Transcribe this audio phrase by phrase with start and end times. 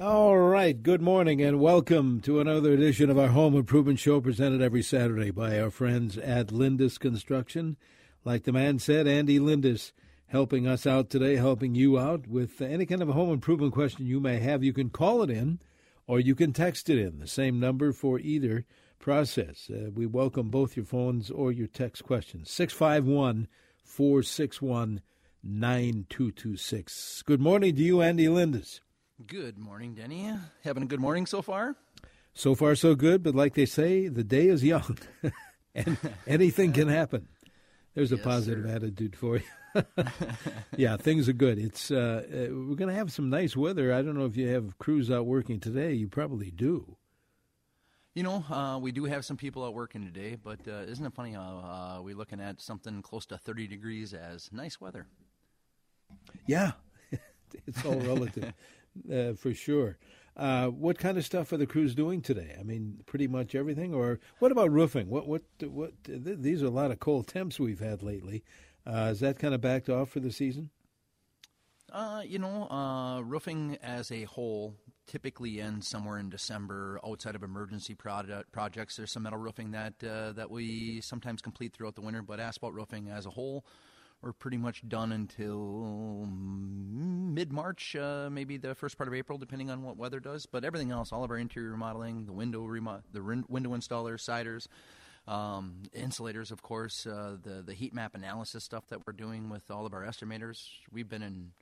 [0.00, 0.82] All right.
[0.82, 5.30] Good morning and welcome to another edition of our Home Improvement Show presented every Saturday
[5.30, 7.76] by our friends at Lindus Construction.
[8.24, 9.92] Like the man said, Andy Lindus
[10.26, 14.04] helping us out today, helping you out with any kind of a home improvement question
[14.04, 14.64] you may have.
[14.64, 15.60] You can call it in
[16.08, 18.66] or you can text it in, the same number for either
[18.98, 19.70] process.
[19.70, 22.50] Uh, we welcome both your phones or your text questions.
[22.50, 23.46] 651
[23.84, 25.02] 461
[25.44, 27.22] 9226.
[27.22, 28.80] Good morning to you, Andy Lindus.
[29.22, 30.32] Good morning, Denny.
[30.64, 31.76] Having a good morning so far?
[32.34, 34.98] So far, so good, but like they say, the day is young
[35.74, 35.96] and
[36.26, 37.28] anything can happen.
[37.94, 38.70] There's a Yes, positive sir.
[38.74, 39.44] attitude for you.
[40.76, 41.58] yeah, things are good.
[41.58, 43.94] It's uh, uh, we're going to have some nice weather.
[43.94, 45.92] I don't know if you have crews out working today.
[45.92, 46.96] You probably do.
[48.14, 51.12] You know, uh, we do have some people out working today, but uh, isn't it
[51.14, 55.06] funny how uh, we're looking at something close to 30 degrees as nice weather?
[56.46, 56.72] Yeah,
[57.66, 58.52] it's all relative
[59.12, 59.98] uh, for sure.
[60.36, 62.56] Uh, what kind of stuff are the crews doing today?
[62.58, 63.94] I mean, pretty much everything.
[63.94, 65.08] Or what about roofing?
[65.08, 65.92] What what what?
[66.04, 68.42] Th- these are a lot of cold temps we've had lately.
[68.86, 70.70] Uh, is that kind of backed off for the season?
[71.92, 74.74] Uh, you know, uh, roofing as a whole
[75.06, 76.98] typically ends somewhere in December.
[77.06, 81.72] Outside of emergency product, projects, there's some metal roofing that uh, that we sometimes complete
[81.72, 82.22] throughout the winter.
[82.22, 83.64] But asphalt roofing as a whole,
[84.24, 89.70] we're pretty much done until mid March, uh, maybe the first part of April, depending
[89.70, 90.46] on what weather does.
[90.46, 94.20] But everything else, all of our interior remodeling, the window remo- the rin- window installers,
[94.20, 94.66] siders.
[95.26, 99.70] Um, insulators, of course, uh, the the heat map analysis stuff that we're doing with
[99.70, 100.68] all of our estimators.
[100.90, 101.52] We've been in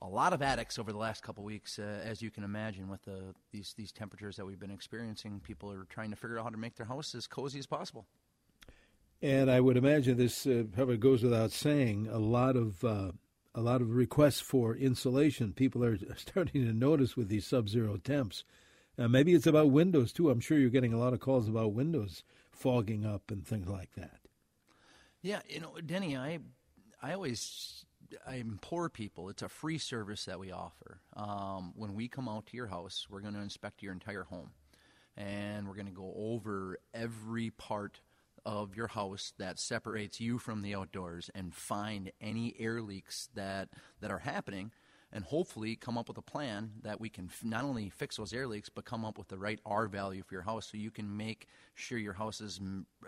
[0.00, 3.02] a lot of attics over the last couple weeks, uh, as you can imagine, with
[3.04, 5.40] the these these temperatures that we've been experiencing.
[5.40, 8.06] People are trying to figure out how to make their house as cozy as possible.
[9.20, 12.08] And I would imagine this uh, probably goes without saying.
[12.10, 13.12] A lot of uh,
[13.54, 15.52] a lot of requests for insulation.
[15.52, 18.44] People are starting to notice with these sub-zero temps.
[18.96, 20.30] Uh, maybe it's about windows too.
[20.30, 23.94] I'm sure you're getting a lot of calls about windows fogging up and things like
[23.94, 24.20] that.
[25.22, 26.38] Yeah, you know, Denny, I
[27.02, 27.84] I always
[28.26, 29.28] I implore people.
[29.28, 31.00] It's a free service that we offer.
[31.16, 34.50] Um, when we come out to your house, we're going to inspect your entire home,
[35.16, 38.00] and we're going to go over every part
[38.48, 43.68] of your house that separates you from the outdoors and find any air leaks that
[44.00, 44.72] that are happening
[45.12, 48.32] and hopefully come up with a plan that we can f- not only fix those
[48.32, 50.90] air leaks but come up with the right R value for your house so you
[50.90, 52.58] can make sure your house is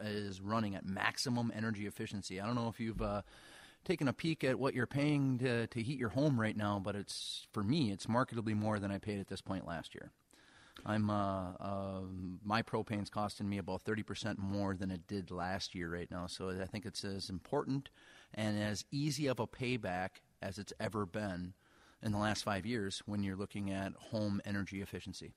[0.02, 2.38] is running at maximum energy efficiency.
[2.38, 3.22] I don't know if you've uh,
[3.86, 6.94] taken a peek at what you're paying to, to heat your home right now, but
[6.94, 10.10] it's for me it's marketably more than I paid at this point last year.
[10.86, 12.00] I'm uh, uh,
[12.44, 16.26] my propane's costing me about thirty percent more than it did last year right now.
[16.26, 17.90] So I think it's as important
[18.34, 21.54] and as easy of a payback as it's ever been
[22.02, 25.34] in the last five years when you're looking at home energy efficiency.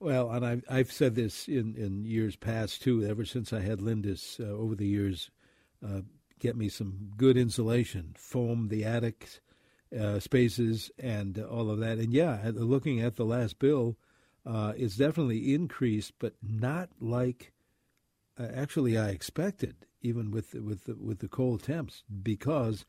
[0.00, 3.04] Well, and I've, I've said this in, in years past too.
[3.04, 5.30] Ever since I had Lindus uh, over the years,
[5.86, 6.00] uh,
[6.40, 9.28] get me some good insulation, foam the attic
[9.96, 11.98] uh, spaces, and all of that.
[11.98, 13.96] And yeah, looking at the last bill,
[14.44, 17.52] uh, it's definitely increased, but not like
[18.38, 22.84] uh, actually I expected, even with with with the cold temps, because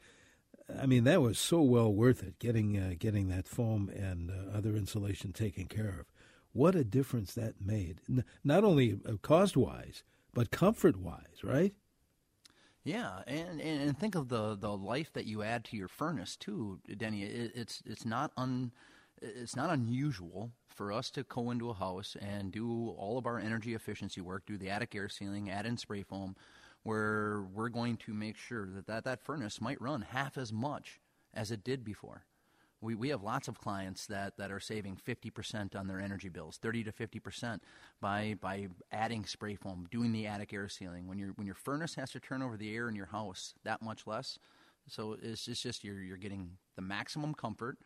[0.81, 4.57] I mean that was so well worth it getting uh, getting that foam and uh,
[4.57, 6.05] other insulation taken care of.
[6.53, 10.03] What a difference that made, N- not only cost wise,
[10.33, 11.73] but comfort wise, right?
[12.83, 16.35] Yeah, and, and and think of the the life that you add to your furnace
[16.35, 17.23] too, Denny.
[17.23, 18.71] It, it's it's not un
[19.23, 23.39] it's not unusual for us to go into a house and do all of our
[23.39, 26.35] energy efficiency work, do the attic air sealing, add in spray foam,
[26.83, 30.99] where we're going to make sure that that, that furnace might run half as much
[31.33, 32.25] as it did before.
[32.81, 36.57] We, we have lots of clients that, that are saving 50% on their energy bills,
[36.61, 37.59] 30 to 50%
[38.01, 41.07] by, by adding spray foam, doing the attic air sealing.
[41.07, 43.81] When, your when your furnace has to turn over the air in your house that
[43.81, 44.37] much less,
[44.89, 47.77] so it's, it's just you're, you're getting the maximum comfort.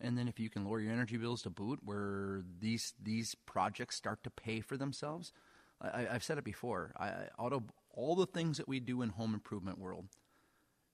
[0.00, 3.96] And then if you can lower your energy bills to boot, where these, these projects
[3.96, 5.32] start to pay for themselves,
[5.80, 6.92] I, I've said it before.
[6.98, 10.06] I, out of all the things that we do in home improvement world,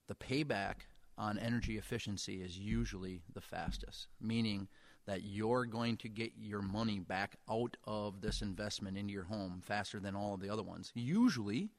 [0.07, 0.85] the payback
[1.17, 4.67] on energy efficiency is usually the fastest, meaning
[5.05, 9.61] that you're going to get your money back out of this investment into your home
[9.65, 10.91] faster than all of the other ones.
[10.93, 11.69] Usually,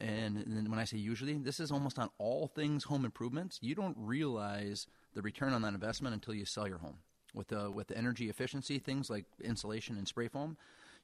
[0.00, 3.58] and when I say usually, this is almost on all things home improvements.
[3.60, 6.98] You don't realize the return on that investment until you sell your home.
[7.34, 10.56] With the with the energy efficiency things like insulation and spray foam,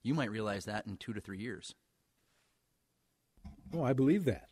[0.02, 1.74] you might realize that in two to three years.
[3.74, 4.48] Oh, I believe that.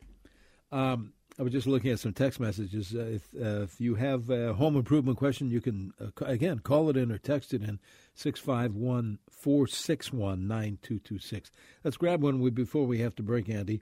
[0.70, 2.94] Um, I was just looking at some text messages.
[2.94, 6.90] Uh, if, uh, if you have a home improvement question, you can, uh, again, call
[6.90, 7.78] it in or text it in
[8.14, 11.50] 651 461 9226.
[11.84, 13.80] Let's grab one before we have to break, Andy.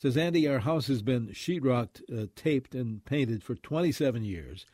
[0.00, 4.66] Says, Andy, our house has been sheetrocked, uh, taped, and painted for 27 years.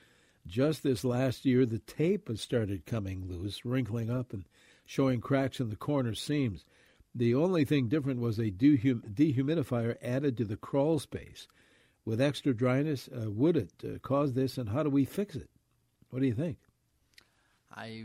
[0.46, 4.44] Just this last year, the tape has started coming loose, wrinkling up, and
[4.84, 6.64] showing cracks in the corner seams.
[7.14, 11.48] The only thing different was a dehumidifier added to the crawl space
[12.04, 13.08] with extra dryness.
[13.08, 15.50] Uh, would it uh, cause this, and how do we fix it?
[16.10, 16.58] What do you think?
[17.74, 18.04] I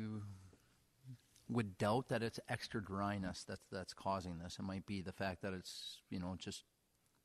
[1.49, 4.57] would doubt that it's extra dryness that's that's causing this.
[4.59, 6.63] It might be the fact that it's you know just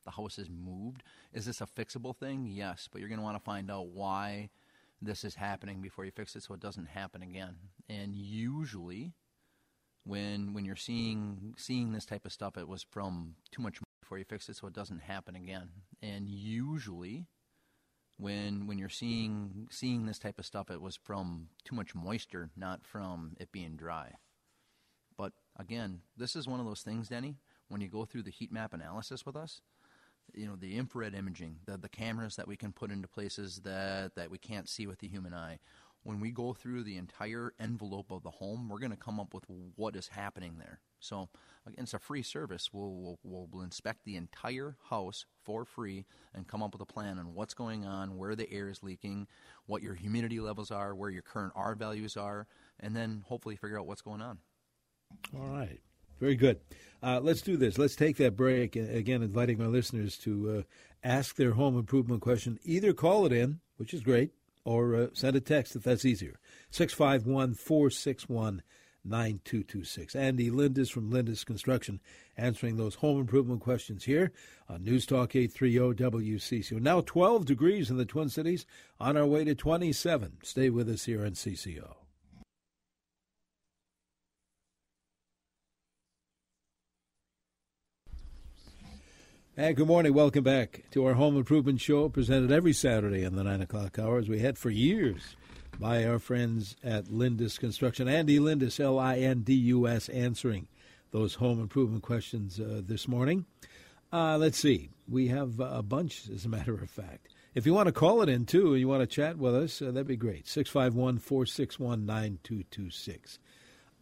[0.04, 1.02] the house is moved.
[1.32, 2.46] Is this a fixable thing?
[2.46, 4.50] Yes, but you're going to want to find out why
[5.02, 7.56] this is happening before you fix it, so it doesn't happen again.
[7.88, 9.14] And usually,
[10.04, 14.18] when when you're seeing seeing this type of stuff, it was from too much before
[14.18, 15.68] you fix it so it doesn't happen again.
[16.02, 17.26] And usually
[18.16, 22.50] when when you're seeing seeing this type of stuff it was from too much moisture,
[22.56, 24.14] not from it being dry.
[25.16, 27.36] But again, this is one of those things, Denny,
[27.68, 29.60] when you go through the heat map analysis with us,
[30.34, 34.14] you know, the infrared imaging, the the cameras that we can put into places that
[34.16, 35.58] that we can't see with the human eye
[36.02, 39.34] when we go through the entire envelope of the home, we're going to come up
[39.34, 39.44] with
[39.76, 40.80] what is happening there.
[40.98, 41.28] So,
[41.66, 42.70] again, it's a free service.
[42.72, 47.18] We'll, we'll, we'll, inspect the entire house for free and come up with a plan
[47.18, 49.26] on what's going on, where the air is leaking,
[49.66, 52.46] what your humidity levels are, where your current R values are,
[52.78, 54.38] and then hopefully figure out what's going on.
[55.34, 55.80] All right.
[56.20, 56.60] Very good.
[57.02, 57.78] Uh, let's do this.
[57.78, 58.76] Let's take that break.
[58.76, 60.62] Again, inviting our listeners to uh,
[61.02, 62.58] ask their home improvement question.
[62.62, 64.32] Either call it in, which is great,
[64.64, 66.38] or uh, send a text if that's easier.
[66.70, 68.62] 651 461
[69.02, 70.14] 9226.
[70.14, 72.00] Andy Lindus from Lindus Construction
[72.36, 74.30] answering those home improvement questions here
[74.68, 76.80] on News Talk 830 WCCO.
[76.80, 78.66] Now 12 degrees in the Twin Cities,
[78.98, 80.38] on our way to 27.
[80.42, 81.99] Stay with us here on CCO.
[89.60, 90.14] Good morning.
[90.14, 94.16] Welcome back to our home improvement show, presented every Saturday in the 9 o'clock hour,
[94.16, 95.36] as we had for years
[95.78, 98.08] by our friends at Lindus Construction.
[98.08, 100.66] Andy Lindus, L I N D U S, answering
[101.12, 103.44] those home improvement questions uh, this morning.
[104.10, 104.88] Uh, let's see.
[105.06, 107.28] We have a bunch, as a matter of fact.
[107.54, 109.82] If you want to call it in, too, and you want to chat with us,
[109.82, 110.48] uh, that'd be great.
[110.48, 113.38] 651 461 9226.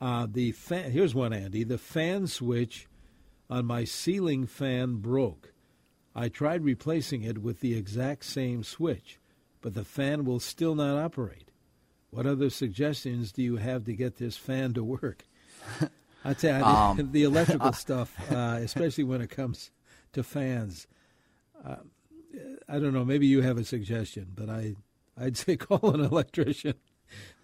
[0.01, 1.65] Uh, the fan, here's one, Andy.
[1.65, 2.87] The fan switch
[3.51, 5.53] on my ceiling fan broke.
[6.15, 9.19] I tried replacing it with the exact same switch,
[9.61, 11.51] but the fan will still not operate.
[12.11, 15.25] What other suggestions do you have to get this fan to work?
[16.25, 19.71] I tell you, um, the electrical stuff, uh, especially when it comes
[20.13, 20.87] to fans,
[21.65, 21.77] uh,
[22.69, 23.05] I don't know.
[23.05, 24.75] Maybe you have a suggestion, but I,
[25.19, 26.75] I'd say call an electrician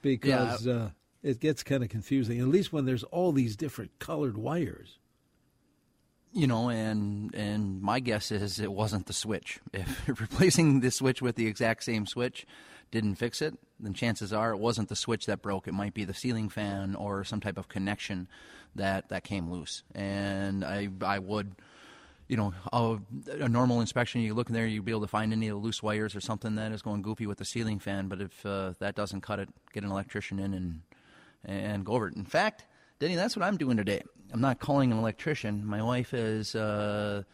[0.03, 0.75] because yeah.
[0.75, 0.89] uh,
[1.23, 2.41] it gets kind of confusing.
[2.41, 4.99] At least when there's all these different colored wires
[6.35, 9.61] you know, and and my guess is it wasn't the switch.
[9.73, 12.45] If replacing the switch with the exact same switch
[12.91, 15.69] didn't fix it, then chances are it wasn't the switch that broke.
[15.69, 18.29] It might be the ceiling fan or some type of connection
[18.75, 19.85] that that came loose.
[19.95, 21.55] And I I would,
[22.27, 22.99] you know, a,
[23.45, 25.65] a normal inspection, you look in there, you'd be able to find any of the
[25.65, 28.09] loose wires or something that is going goofy with the ceiling fan.
[28.09, 30.81] But if uh, that doesn't cut it, get an electrician in and
[31.45, 32.17] and go over it.
[32.17, 32.65] In fact
[33.05, 34.03] Denny, that's what I'm doing today.
[34.33, 35.67] I'm not calling an electrician.
[35.67, 37.25] My wife has uh,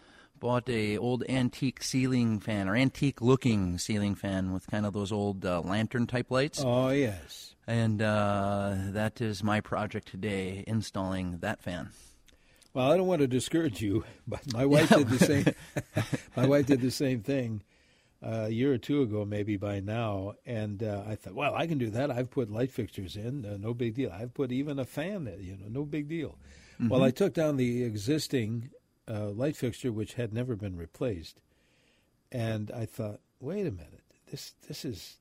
[0.40, 5.12] bought a old antique ceiling fan or antique looking ceiling fan with kind of those
[5.12, 6.60] old uh, lantern type lights.
[6.66, 7.54] Oh yes.
[7.68, 11.90] And uh, that is my project today, installing that fan.
[12.74, 15.44] Well, I don't want to discourage you, but my wife did the same.
[16.36, 17.62] my wife did the same thing
[18.22, 20.34] uh, a year or two ago, maybe by now.
[20.44, 22.10] And uh, I thought, well, I can do that.
[22.10, 24.10] I've put light fixtures in, uh, no big deal.
[24.12, 26.38] I've put even a fan, in, you know, no big deal.
[26.74, 26.88] Mm-hmm.
[26.88, 28.70] Well, I took down the existing
[29.08, 31.40] uh, light fixture, which had never been replaced,
[32.30, 35.18] and I thought, wait a minute, this this is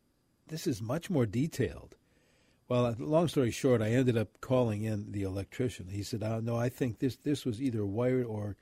[0.48, 1.96] this is much more detailed.
[2.68, 5.90] Well, uh, long story short, I ended up calling in the electrician.
[5.90, 8.56] He said, oh, "No, I think this this was either wired or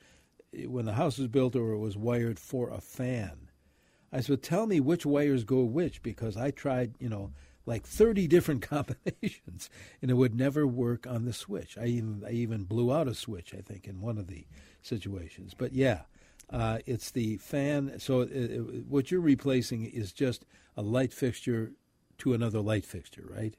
[0.66, 3.47] when the house was built, or it was wired for a fan."
[4.12, 7.32] I said, tell me which wires go which because I tried, you know,
[7.66, 9.70] like 30 different combinations
[10.02, 11.78] and it would never work on the switch.
[11.78, 14.46] I even I even blew out a switch, I think, in one of the
[14.82, 15.54] situations.
[15.58, 16.02] But yeah,
[16.50, 18.00] uh, it's the fan.
[18.00, 20.46] So it, uh, it, uh, what you're replacing is just
[20.76, 21.74] a light fixture
[22.20, 23.56] to another light fixture, right?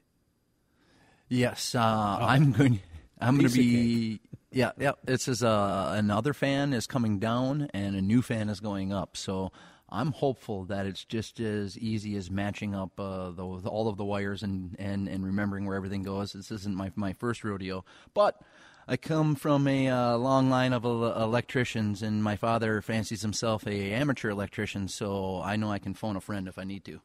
[1.29, 1.79] Yes, uh,
[2.19, 2.25] oh.
[2.25, 2.81] I'm going.
[3.21, 4.21] I'm going to be.
[4.51, 4.93] Yeah, yeah.
[5.03, 9.15] This is uh, another fan is coming down and a new fan is going up.
[9.15, 9.51] So
[9.91, 14.05] I'm hopeful that it's just as easy as matching up uh, the, all of the
[14.05, 16.33] wires and, and, and remembering where everything goes.
[16.33, 18.39] This isn't my, my first rodeo, but
[18.87, 23.67] I come from a uh, long line of uh, electricians, and my father fancies himself
[23.67, 27.01] a amateur electrician, so I know I can phone a friend if I need to.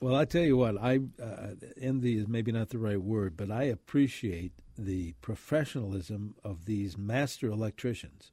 [0.00, 3.50] Well, I tell you what, I uh, envy is maybe not the right word, but
[3.50, 8.32] I appreciate the professionalism of these master electricians.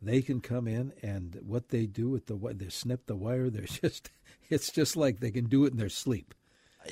[0.00, 3.50] They can come in and what they do with the they snip the wire.
[3.50, 4.10] They're just
[4.50, 6.34] it's just like they can do it in their sleep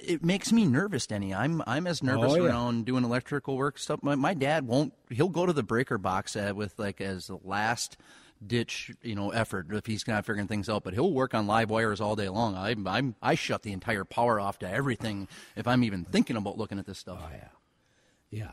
[0.02, 1.34] it makes me nervous, Denny.
[1.34, 2.48] I'm I'm as nervous oh, yeah.
[2.50, 4.02] around doing electrical work stuff.
[4.02, 4.92] My, my, dad won't.
[5.10, 7.96] He'll go to the breaker box uh, with like as the last
[8.44, 10.84] ditch, you know, effort if he's not figuring things out.
[10.84, 12.56] But he'll work on live wires all day long.
[12.56, 16.58] I I'm I shut the entire power off to everything if I'm even thinking about
[16.58, 17.20] looking at this stuff.
[17.22, 17.48] Oh yeah,
[18.30, 18.52] yeah.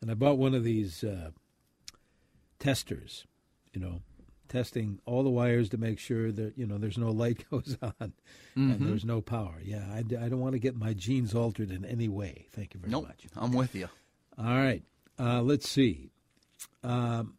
[0.00, 1.30] And I bought one of these uh,
[2.58, 3.24] testers,
[3.72, 4.02] you know,
[4.48, 7.92] testing all the wires to make sure that you know there's no light goes on
[8.00, 8.70] mm-hmm.
[8.70, 9.60] and there's no power.
[9.62, 12.46] Yeah, I, I don't want to get my genes altered in any way.
[12.52, 13.26] Thank you very nope, much.
[13.36, 13.88] I'm with you.
[14.38, 14.82] All right,
[15.18, 16.10] uh, let's see.
[16.84, 17.34] Um,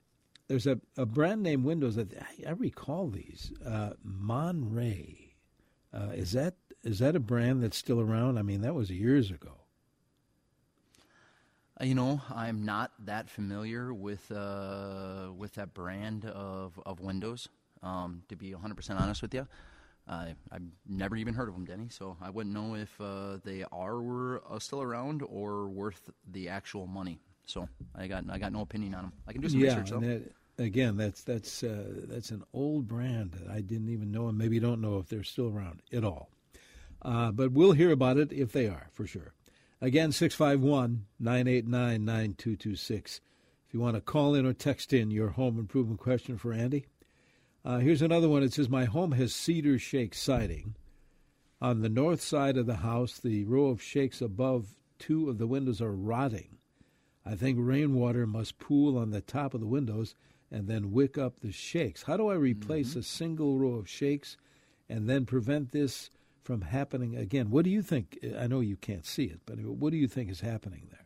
[0.47, 5.35] there's a, a brand name Windows that I, I recall these uh, Monterey.
[5.93, 8.37] Uh, is that is that a brand that's still around?
[8.37, 9.62] I mean, that was years ago.
[11.83, 17.49] Uh, you know, I'm not that familiar with uh, with that brand of of windows.
[17.81, 19.45] Um, to be 100% honest with you,
[20.07, 21.89] uh, I've never even heard of them, Denny.
[21.89, 26.87] So I wouldn't know if uh, they are uh, still around or worth the actual
[26.87, 27.19] money.
[27.45, 29.13] So I got I got no opinion on them.
[29.27, 29.99] I can do some yeah, research though.
[29.99, 34.37] That, again, that's that's uh, that's an old brand that I didn't even know, and
[34.37, 36.29] maybe don't know if they're still around at all.
[37.01, 39.33] but we'll hear about it if they are for sure.
[39.83, 43.19] Again, 651 989 9226.
[43.67, 46.85] If you want to call in or text in your home improvement question for Andy.
[47.65, 48.43] Uh, here's another one.
[48.43, 50.75] It says, My home has cedar shake siding.
[51.61, 55.47] On the north side of the house, the row of shakes above two of the
[55.47, 56.59] windows are rotting.
[57.25, 60.15] I think rainwater must pool on the top of the windows
[60.49, 62.03] and then wick up the shakes.
[62.03, 62.99] How do I replace mm-hmm.
[62.99, 64.37] a single row of shakes
[64.87, 66.09] and then prevent this
[66.43, 67.49] from happening again.
[67.49, 68.19] What do you think?
[68.37, 70.99] I know you can't see it, but what do you think is happening there?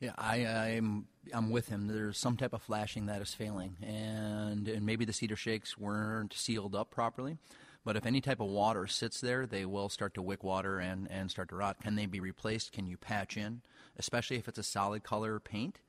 [0.00, 1.88] Yeah, I, I'm I'm with him.
[1.88, 6.32] There's some type of flashing that is failing, and and maybe the cedar shakes weren't
[6.32, 7.38] sealed up properly.
[7.84, 11.10] But if any type of water sits there, they will start to wick water and,
[11.10, 11.80] and start to rot.
[11.82, 12.72] Can they be replaced?
[12.72, 13.62] Can you patch in?
[13.96, 15.80] Especially if it's a solid color paint.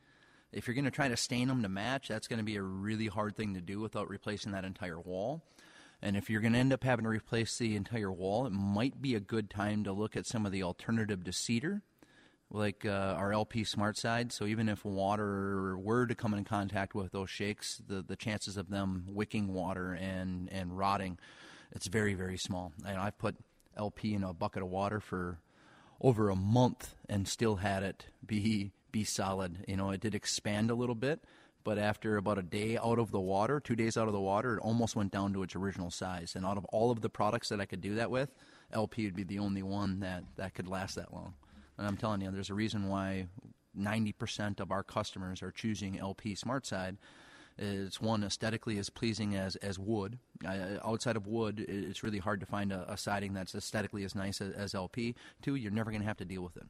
[0.54, 2.62] If you're going to try to stain them to match, that's going to be a
[2.62, 5.44] really hard thing to do without replacing that entire wall.
[6.02, 9.02] And if you're going to end up having to replace the entire wall, it might
[9.02, 11.84] be a good time to look at some of the alternative to cedar,
[12.50, 14.32] like uh, our LP Smart Side.
[14.32, 18.58] So even if water were to come in contact with those shakes, the, the chances
[18.58, 21.20] of them wicking water and, and rotting,
[21.72, 22.74] it's very, very small.
[22.86, 23.36] And I've put
[23.78, 25.40] LP in a bucket of water for
[26.02, 29.64] over a month and still had it be be solid.
[29.68, 31.24] You know, it did expand a little bit,
[31.64, 34.58] but after about a day out of the water, two days out of the water,
[34.58, 36.36] it almost went down to its original size.
[36.36, 38.32] And out of all of the products that I could do that with,
[38.74, 41.34] LP would be the only one that, that could last that long.
[41.78, 43.28] And I'm telling you, there's a reason why
[43.78, 46.98] 90% of our customers are choosing LP Smart Side.
[47.58, 50.18] It's one aesthetically as pleasing as, as wood.
[50.46, 54.16] Uh, outside of wood, it's really hard to find a, a siding that's aesthetically as
[54.16, 55.16] nice as, as LP.
[55.42, 56.68] Two, you're never going to have to deal with it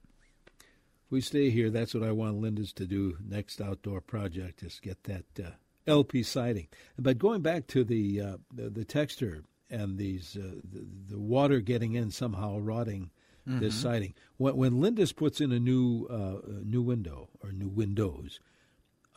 [1.11, 5.03] we stay here, that's what I want Lindus to do next outdoor project is get
[5.03, 5.51] that uh,
[5.85, 6.67] LP siding.
[6.97, 11.59] But going back to the uh, the, the, texture and these uh, the, the, water
[11.59, 13.11] getting in somehow rotting
[13.47, 13.59] mm-hmm.
[13.59, 14.13] this siding.
[14.37, 18.39] When, when Lindus puts in a new uh, new window or new windows,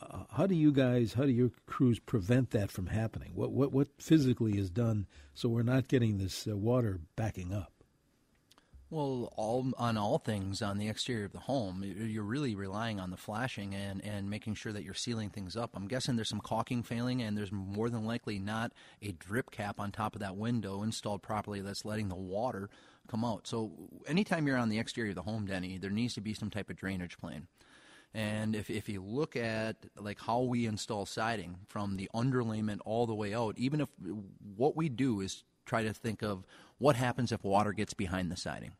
[0.01, 3.31] uh, how do you guys, how do your crews prevent that from happening?
[3.35, 7.71] What what what physically is done so we're not getting this uh, water backing up?
[8.91, 13.09] Well, all on all things on the exterior of the home, you're really relying on
[13.09, 15.71] the flashing and, and making sure that you're sealing things up.
[15.73, 19.79] I'm guessing there's some caulking failing, and there's more than likely not a drip cap
[19.79, 22.69] on top of that window installed properly that's letting the water
[23.07, 23.47] come out.
[23.47, 23.71] So,
[24.07, 26.69] anytime you're on the exterior of the home, Denny, there needs to be some type
[26.69, 27.47] of drainage plan.
[28.13, 33.07] And if, if you look at like how we install siding from the underlayment all
[33.07, 33.89] the way out, even if
[34.55, 36.45] what we do is try to think of
[36.77, 38.73] what happens if water gets behind the siding.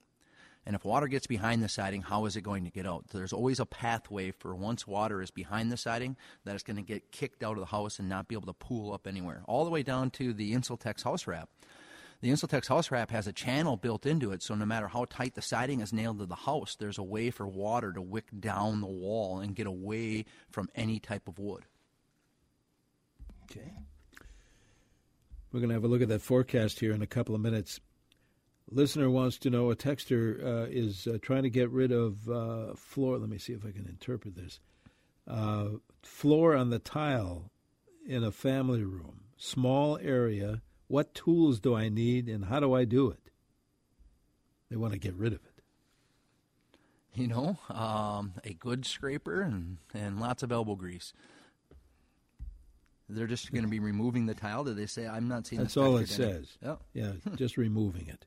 [0.65, 3.05] And if water gets behind the siding, how is it going to get out?
[3.09, 6.81] There's always a pathway for once water is behind the siding that it's going to
[6.81, 9.43] get kicked out of the house and not be able to pool up anywhere.
[9.45, 11.49] All the way down to the Insultex house wrap.
[12.21, 15.35] The Insultex house wrap has a channel built into it, so no matter how tight
[15.35, 18.81] the siding is nailed to the house, there's a way for water to wick down
[18.81, 21.65] the wall and get away from any type of wood.
[23.43, 23.73] Okay.
[25.55, 27.79] We're going to have a look at that forecast here in a couple of minutes.
[28.69, 32.73] Listener wants to know a texter uh, is uh, trying to get rid of uh,
[32.75, 33.17] floor.
[33.17, 34.59] Let me see if I can interpret this.
[35.25, 35.67] Uh,
[36.03, 37.51] floor on the tile
[38.05, 40.61] in a family room, small area.
[40.89, 43.31] What tools do I need and how do I do it?
[44.69, 45.61] They want to get rid of it.
[47.13, 51.13] You know, um, a good scraper and, and lots of elbow grease.
[53.07, 54.63] They're just going to be removing the tile.
[54.63, 55.07] Do they say?
[55.07, 55.61] I'm not seeing.
[55.61, 56.57] That's all it says.
[56.63, 56.81] Yep.
[56.93, 58.25] Yeah, just removing it.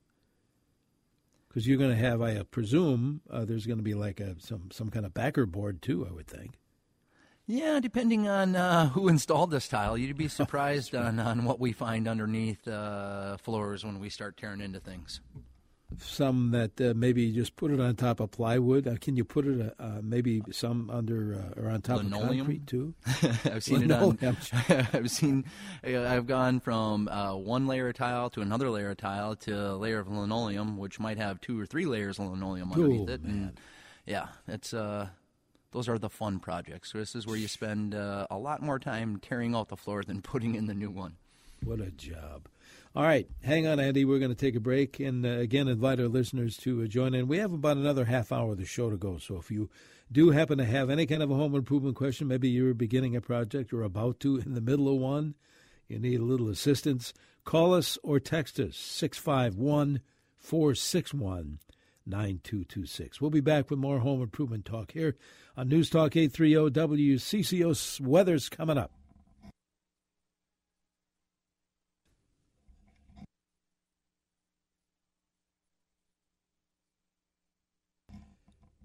[1.49, 4.70] Because you're going to have, I presume, uh, there's going to be like a some
[4.70, 6.06] some kind of backer board too.
[6.08, 6.58] I would think.
[7.50, 11.73] Yeah, depending on uh, who installed this tile, you'd be surprised on, on what we
[11.73, 15.23] find underneath uh, floors when we start tearing into things
[15.97, 18.87] some that uh, maybe just put it on top of plywood.
[18.87, 22.30] Uh, can you put it uh, uh maybe some under uh, or on top Linoleum?
[22.30, 22.95] of concrete too?
[23.45, 24.18] I've seen Linoleum.
[24.21, 24.87] it on.
[24.92, 25.45] I've seen.
[25.83, 29.76] I've gone from uh, one layer of tile to another layer of tile to a
[29.76, 33.23] layer of linoleum, which might have two or three layers of linoleum underneath it.
[33.23, 33.59] And
[34.07, 34.71] yeah, it's
[35.71, 36.92] those are the fun projects.
[36.92, 40.21] So this is where you spend a lot more time tearing out the floor than
[40.21, 41.16] putting in the new one.
[41.64, 42.49] What a job.
[42.97, 44.07] All right, hang on, Andy.
[44.07, 47.14] We're going to take a break and uh, again invite our listeners to uh, join
[47.14, 47.28] in.
[47.28, 49.18] We have about another half hour of the show to go.
[49.18, 49.68] So if you
[50.11, 53.21] do happen to have any kind of a home improvement question, maybe you're beginning a
[53.21, 55.35] project or about to, in the middle of one,
[55.87, 57.12] you need a little assistance,
[57.45, 60.00] call us or text us 651
[60.38, 61.59] 461
[62.07, 63.21] 9226.
[63.21, 65.14] We'll be back with more home improvement talk here
[65.59, 68.00] on News Talk 830 WCCO.
[68.00, 68.92] Weather's coming up.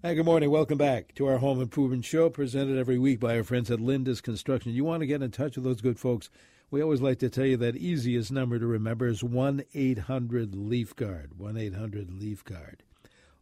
[0.04, 0.50] Hi, good morning.
[0.50, 4.20] Welcome back to our home improvement show, presented every week by our friends at Lindus
[4.22, 4.72] Construction.
[4.72, 6.28] You want to get in touch with those good folks?
[6.70, 10.94] We always like to tell you that easiest number to remember is 1 800 Leaf
[10.94, 12.82] Guard, 1 800 Leaf Guard.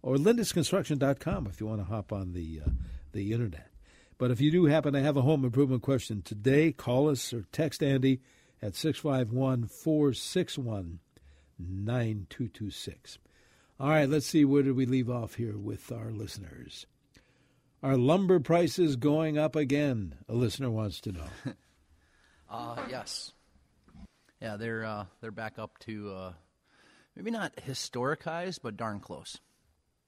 [0.02, 2.70] Or lindusconstruction.com if you want to hop on the, uh,
[3.10, 3.66] the internet.
[4.16, 7.44] But if you do happen to have a home improvement question today, call us or
[7.50, 8.20] text Andy
[8.62, 11.00] at 651 461
[11.58, 13.18] 9226.
[13.80, 16.86] All right, let's see where did we leave off here with our listeners.
[17.82, 20.14] Are lumber prices going up again?
[20.28, 21.26] A listener wants to know.
[22.50, 23.32] uh, yes.
[24.40, 26.32] Yeah, they're uh, they're back up to uh,
[27.16, 29.38] maybe not historic highs, but darn close.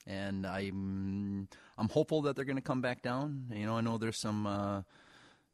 [0.07, 3.47] And I'm I'm hopeful that they're going to come back down.
[3.53, 4.83] You know, I know there's some uh,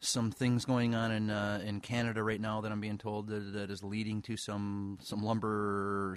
[0.00, 3.52] some things going on in uh, in Canada right now that I'm being told that,
[3.52, 6.16] that is leading to some some lumber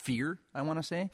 [0.00, 1.10] fear, I want to say,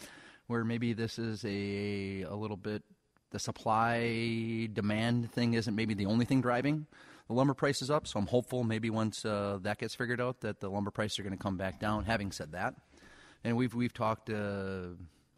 [0.47, 2.83] where maybe this is a a little bit
[3.31, 6.87] the supply demand thing isn't maybe the only thing driving
[7.29, 8.07] the lumber prices up.
[8.07, 11.23] So I'm hopeful maybe once uh, that gets figured out that the lumber prices are
[11.23, 12.05] going to come back down.
[12.05, 12.75] Having said that,
[13.45, 14.89] and we've we've talked uh,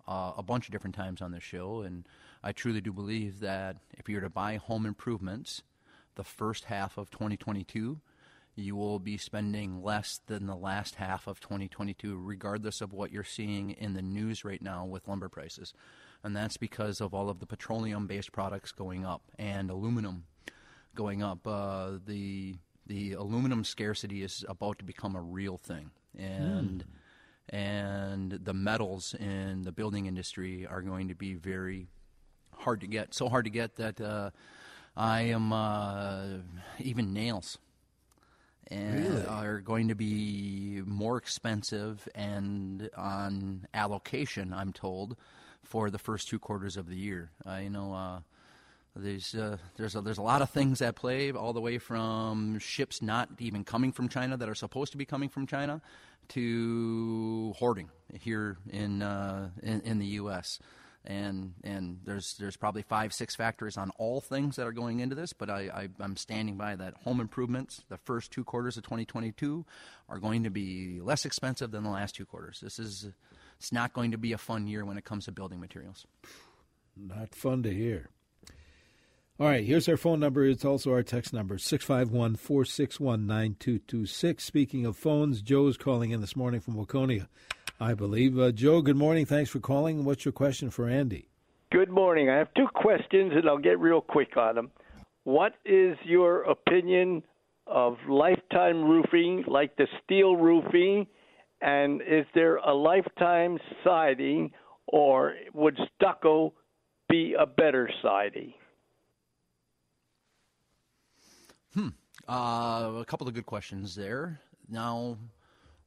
[0.06, 2.06] uh, a bunch of different times on this show, and
[2.42, 5.62] I truly do believe that if you're to buy home improvements,
[6.14, 8.00] the first half of 2022
[8.58, 13.24] you will be spending less than the last half of 2022, regardless of what you're
[13.24, 15.72] seeing in the news right now with lumber prices.
[16.24, 20.24] And that's because of all of the petroleum based products going up and aluminum
[20.94, 21.46] going up.
[21.46, 25.90] Uh, the, the aluminum scarcity is about to become a real thing.
[26.16, 26.80] And.
[26.80, 26.86] Mm.
[27.50, 31.86] And the metals in the building industry are going to be very
[32.52, 33.14] hard to get.
[33.14, 34.32] So hard to get that uh,
[34.94, 36.24] I am uh,
[36.78, 37.56] even nails
[38.68, 39.26] and really?
[39.26, 45.16] are going to be more expensive and on allocation, I'm told,
[45.62, 47.30] for the first two quarters of the year.
[47.46, 48.20] Uh, you know, uh,
[48.94, 52.58] there's uh, there's a, there's a lot of things at play, all the way from
[52.58, 55.80] ships not even coming from China that are supposed to be coming from China,
[56.28, 60.58] to hoarding here in uh, in, in the U.S
[61.04, 65.14] and and there's there's probably five six factors on all things that are going into
[65.14, 68.82] this but I, I am standing by that home improvements the first two quarters of
[68.84, 69.64] 2022
[70.08, 73.08] are going to be less expensive than the last two quarters this is
[73.58, 76.06] it's not going to be a fun year when it comes to building materials
[76.96, 78.10] not fun to hear
[79.40, 80.44] all right, here's our phone number.
[80.44, 84.42] It's also our text number, 651 461 9226.
[84.42, 87.28] Speaking of phones, Joe's calling in this morning from Waconia.
[87.80, 88.38] I believe.
[88.38, 89.24] Uh, Joe, good morning.
[89.24, 90.04] Thanks for calling.
[90.04, 91.28] What's your question for Andy?
[91.70, 92.30] Good morning.
[92.30, 94.70] I have two questions, and I'll get real quick on them.
[95.24, 97.22] What is your opinion
[97.66, 101.06] of lifetime roofing, like the steel roofing?
[101.60, 104.52] And is there a lifetime siding,
[104.86, 106.54] or would stucco
[107.08, 108.54] be a better siding?
[111.74, 111.88] Hmm.
[112.28, 114.40] Uh, a couple of good questions there.
[114.68, 115.18] Now,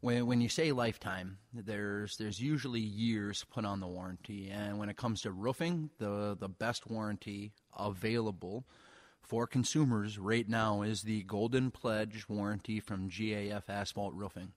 [0.02, 4.90] when, when you say lifetime, there's there's usually years put on the warranty, and when
[4.90, 8.66] it comes to roofing, the the best warranty available
[9.22, 14.52] for consumers right now is the Golden Pledge warranty from GAF Asphalt Roofing.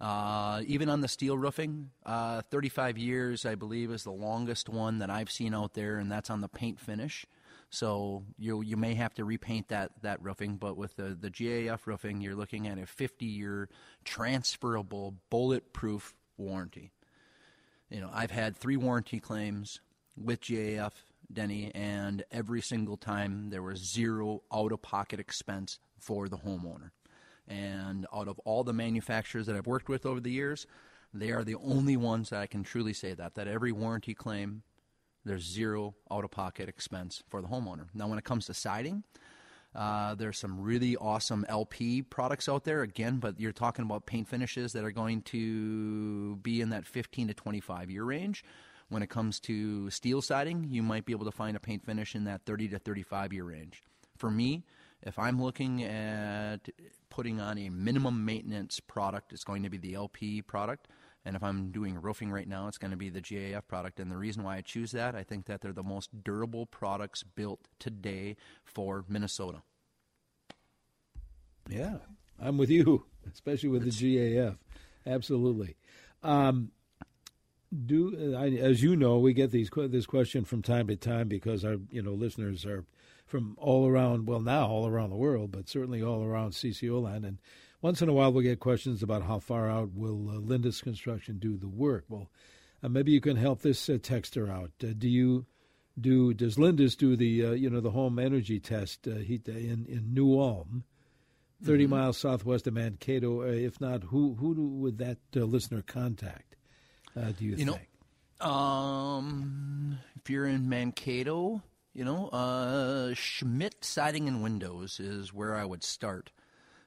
[0.00, 5.00] Uh, even on the steel roofing, uh, 35 years, I believe, is the longest one
[5.00, 7.26] that I've seen out there, and that's on the paint finish.
[7.70, 11.86] So you you may have to repaint that that roofing, but with the the GAF
[11.86, 13.68] roofing, you're looking at a 50 year
[14.04, 16.90] transferable bulletproof warranty.
[17.88, 19.80] You know, I've had three warranty claims
[20.16, 20.92] with GAF
[21.32, 26.90] Denny, and every single time there was zero out of pocket expense for the homeowner.
[27.46, 30.66] And out of all the manufacturers that I've worked with over the years,
[31.12, 34.62] they are the only ones that I can truly say that that every warranty claim
[35.30, 37.86] there's zero out of pocket expense for the homeowner.
[37.94, 39.04] Now, when it comes to siding,
[39.76, 44.26] uh, there's some really awesome LP products out there again, but you're talking about paint
[44.26, 48.42] finishes that are going to be in that 15 to 25 year range.
[48.88, 52.16] When it comes to steel siding, you might be able to find a paint finish
[52.16, 53.84] in that 30 to 35 year range.
[54.16, 54.64] For me,
[55.00, 56.68] if I'm looking at
[57.08, 60.88] putting on a minimum maintenance product, it's going to be the LP product.
[61.24, 64.00] And if I'm doing roofing right now, it's going to be the GAF product.
[64.00, 67.22] And the reason why I choose that, I think that they're the most durable products
[67.22, 69.62] built today for Minnesota.
[71.68, 71.98] Yeah,
[72.40, 74.56] I'm with you, especially with the GAF.
[75.06, 75.76] Absolutely.
[76.22, 76.72] Um,
[77.86, 81.64] do I, as you know, we get these this question from time to time because
[81.64, 82.84] our you know listeners are
[83.26, 84.26] from all around.
[84.26, 87.38] Well, now all around the world, but certainly all around CCO land, and
[87.82, 91.56] once in a while, we'll get questions about how far out will uh, Construction do
[91.56, 92.04] the work.
[92.08, 92.30] Well,
[92.82, 94.70] uh, maybe you can help this uh, texter out.
[94.82, 95.46] Uh, do you
[95.98, 96.34] do?
[96.34, 100.12] Does Lindus do the uh, you know the home energy test uh, heat in in
[100.12, 100.84] New Ulm,
[101.64, 101.90] 30 mm-hmm.
[101.90, 103.42] miles southwest of Mankato?
[103.42, 106.56] if not, who who do, would that listener contact?
[107.14, 107.88] do you, you think?
[108.40, 111.62] Know, um, if you're in Mankato,
[111.92, 116.30] you know, Schmidt Siding and Windows is where I would start.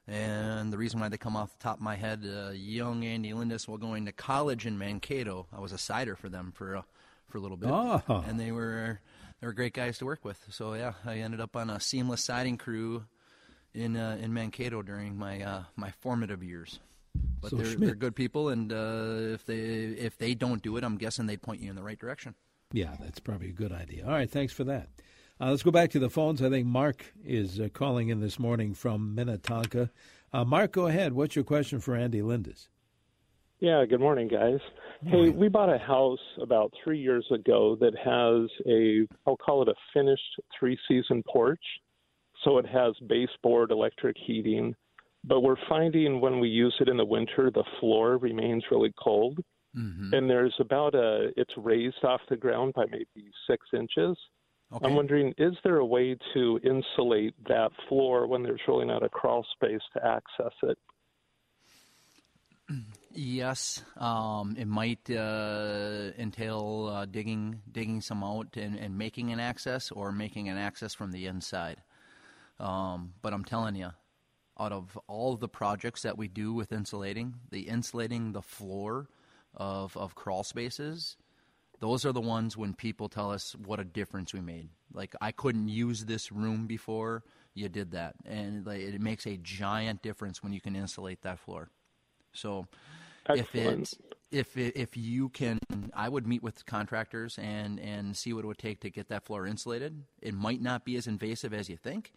[0.06, 3.32] And the reason why they come off the top of my head, uh, young Andy
[3.32, 6.82] Lindus, while going to college in Mankato, I was a sider for them for uh,
[7.28, 8.02] for a little bit, oh.
[8.26, 9.00] and they were
[9.40, 10.42] they were great guys to work with.
[10.50, 13.04] So yeah, I ended up on a seamless siding crew
[13.72, 16.80] in uh, in Mankato during my uh, my formative years.
[17.40, 20.84] But so they're, they're, good people, and uh, if they if they don't do it,
[20.84, 22.34] I'm guessing they'd point you in the right direction.
[22.72, 24.04] Yeah, that's probably a good idea.
[24.04, 24.88] All right, thanks for that.
[25.40, 26.40] Uh, let's go back to the phones.
[26.40, 29.90] I think Mark is uh, calling in this morning from Minnetonka.
[30.32, 31.12] Uh, Mark, go ahead.
[31.12, 32.68] What's your question for Andy Lindus?
[33.60, 34.58] Yeah, good morning, guys.
[35.02, 39.68] Hey, we bought a house about three years ago that has a, I'll call it
[39.68, 40.22] a finished
[40.58, 41.62] three season porch.
[42.42, 44.74] So it has baseboard electric heating.
[45.24, 49.38] But we're finding when we use it in the winter, the floor remains really cold.
[49.76, 50.14] Mm-hmm.
[50.14, 54.16] And there's about a, it's raised off the ground by maybe six inches.
[54.74, 54.86] Okay.
[54.86, 59.08] I'm wondering, is there a way to insulate that floor when there's really not a
[59.08, 60.78] crawl space to access it?
[63.12, 69.38] Yes, um, it might uh, entail uh, digging digging some out and, and, making an
[69.38, 71.82] access, or making an access from the inside.
[72.58, 73.90] Um, but I'm telling you,
[74.58, 79.08] out of all of the projects that we do with insulating, the insulating the floor
[79.54, 81.16] of of crawl spaces
[81.80, 84.68] those are the ones when people tell us what a difference we made.
[84.92, 89.36] Like I couldn't use this room before you did that, and like, it makes a
[89.36, 91.70] giant difference when you can insulate that floor.
[92.32, 92.66] So,
[93.28, 93.94] Excellent.
[94.30, 95.60] if it, if if you can,
[95.94, 99.24] I would meet with contractors and and see what it would take to get that
[99.24, 100.02] floor insulated.
[100.20, 102.12] It might not be as invasive as you think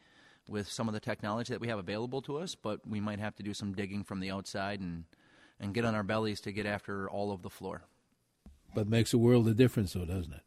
[0.48, 3.36] with some of the technology that we have available to us, but we might have
[3.36, 5.06] to do some digging from the outside and
[5.60, 7.84] and get on our bellies to get after all of the floor
[8.78, 10.42] but makes a world of difference, though, doesn't it?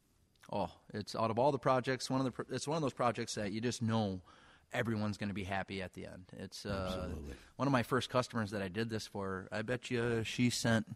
[0.53, 3.35] Oh, it's out of all the projects, one of the it's one of those projects
[3.35, 4.21] that you just know
[4.73, 6.27] everyone's going to be happy at the end.
[6.39, 7.09] It's uh,
[7.57, 9.49] one of my first customers that I did this for.
[9.51, 10.87] I bet you she sent.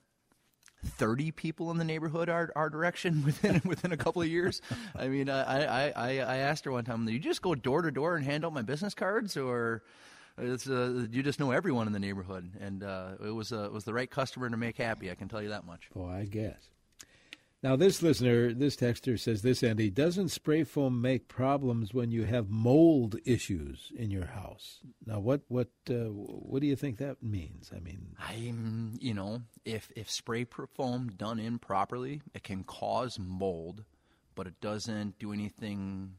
[0.84, 4.60] 30 people in the neighborhood our, our direction within within a couple of years.
[4.94, 7.90] I mean, I, I, I asked her one time, "Do you just go door to
[7.90, 9.82] door and hand out my business cards, or
[10.36, 13.72] it's uh, you just know everyone in the neighborhood?" And uh, it was uh, it
[13.72, 15.10] was the right customer to make happy.
[15.10, 15.88] I can tell you that much.
[15.96, 16.68] Oh, I guess.
[17.64, 22.24] Now, this listener, this texter says this, Andy, doesn't spray foam make problems when you
[22.24, 24.80] have mold issues in your house?
[25.06, 27.70] Now, what what uh, what do you think that means?
[27.74, 30.44] I mean, I'm you know, if if spray
[30.76, 33.84] foam done improperly, it can cause mold,
[34.34, 36.16] but it doesn't do anything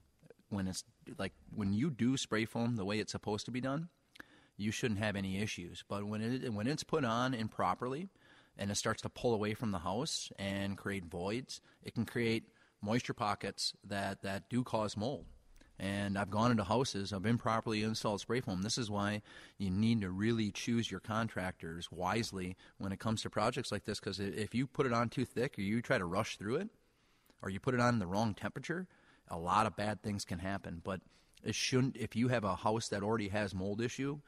[0.49, 0.83] when it's
[1.19, 3.89] like when you do spray foam the way it's supposed to be done.
[4.57, 5.83] you shouldn't have any issues.
[5.87, 8.09] But when it when it's put on improperly,
[8.57, 12.43] and it starts to pull away from the house and create voids, it can create
[12.81, 15.25] moisture pockets that that do cause mold.
[15.77, 18.61] And I've gone into houses of improperly installed spray foam.
[18.61, 19.21] This is why
[19.57, 23.99] you need to really choose your contractors wisely when it comes to projects like this.
[23.99, 26.69] Because if you put it on too thick, or you try to rush through it,
[27.41, 28.87] or you put it on the wrong temperature,
[29.27, 30.79] a lot of bad things can happen.
[30.81, 31.01] But
[31.43, 31.97] it shouldn't.
[31.97, 34.19] If you have a house that already has mold issue,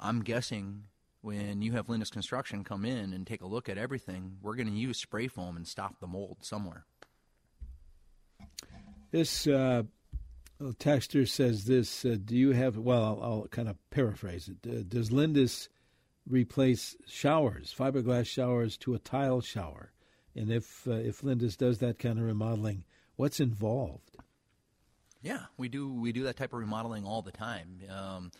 [0.00, 0.86] I'm guessing
[1.22, 4.68] when you have Lindus Construction come in and take a look at everything, we're going
[4.68, 6.84] to use spray foam and stop the mold somewhere.
[9.10, 9.82] This uh,
[10.60, 12.04] texter says this.
[12.04, 12.76] Uh, do you have?
[12.76, 14.68] Well, I'll, I'll kind of paraphrase it.
[14.68, 15.68] Uh, does Lindus
[16.28, 19.92] replace showers, fiberglass showers, to a tile shower?
[20.36, 22.84] And if uh, if Lindus does that kind of remodeling,
[23.16, 24.16] what's involved?
[25.22, 25.92] Yeah, we do.
[25.92, 27.80] We do that type of remodeling all the time.
[27.90, 28.30] Um,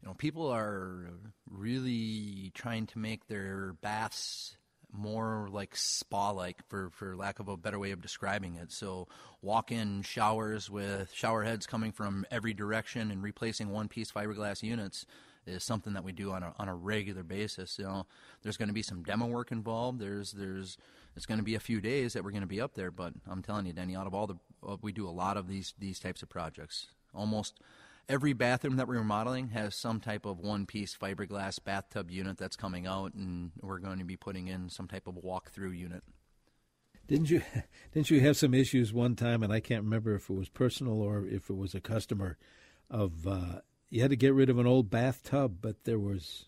[0.00, 1.10] you know, people are
[1.50, 4.56] really trying to make their baths
[4.90, 8.72] more like spa like for, for lack of a better way of describing it.
[8.72, 9.06] So
[9.42, 14.62] walk in showers with shower heads coming from every direction and replacing one piece fiberglass
[14.62, 15.04] units
[15.46, 17.78] is something that we do on a on a regular basis.
[17.78, 18.06] You know,
[18.42, 19.98] there's going to be some demo work involved.
[19.98, 20.76] There's there's
[21.16, 23.12] it's going to be a few days that we're going to be up there, but
[23.28, 25.74] I'm telling you, Denny, out of all the uh, we do a lot of these
[25.78, 26.88] these types of projects.
[27.14, 27.60] Almost
[28.08, 32.56] every bathroom that we're remodeling has some type of one piece fiberglass bathtub unit that's
[32.56, 36.02] coming out, and we're going to be putting in some type of walk-through unit.
[37.06, 37.42] Didn't you
[37.92, 41.00] didn't you have some issues one time, and I can't remember if it was personal
[41.00, 42.38] or if it was a customer,
[42.90, 46.46] of uh, you had to get rid of an old bathtub, but there was